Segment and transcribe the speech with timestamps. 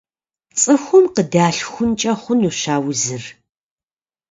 [0.59, 3.23] ЦӀыхум къыдалъхункӀэ хъунущ а узыр.